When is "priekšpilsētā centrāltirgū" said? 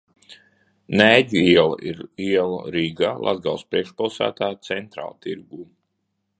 3.75-5.65